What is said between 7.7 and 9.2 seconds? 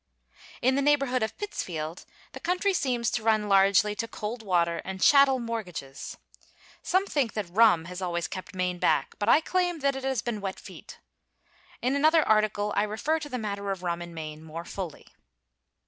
has always kept Maine back,